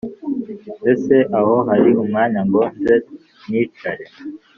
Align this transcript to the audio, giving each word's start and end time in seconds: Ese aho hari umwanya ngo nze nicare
Ese 0.93 1.15
aho 1.39 1.55
hari 1.69 1.89
umwanya 2.03 2.41
ngo 2.47 2.61
nze 2.75 2.95
nicare 3.49 4.05